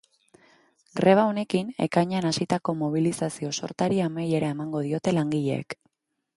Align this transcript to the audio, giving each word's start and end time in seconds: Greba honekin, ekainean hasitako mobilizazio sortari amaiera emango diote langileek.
Greba 0.99 1.25
honekin, 1.31 1.69
ekainean 1.87 2.27
hasitako 2.31 2.75
mobilizazio 2.81 3.53
sortari 3.61 4.03
amaiera 4.09 4.53
emango 4.57 4.85
diote 4.89 5.17
langileek. 5.19 5.81